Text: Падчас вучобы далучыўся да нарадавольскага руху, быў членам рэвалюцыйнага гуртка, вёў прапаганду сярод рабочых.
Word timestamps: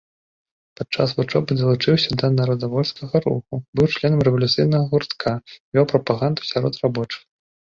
Падчас 0.79 1.09
вучобы 1.17 1.57
далучыўся 1.59 2.11
да 2.21 2.27
нарадавольскага 2.37 3.15
руху, 3.27 3.61
быў 3.81 3.85
членам 3.99 4.19
рэвалюцыйнага 4.29 4.83
гуртка, 4.95 5.31
вёў 5.77 5.85
прапаганду 5.93 6.41
сярод 6.55 6.73
рабочых. 6.87 7.21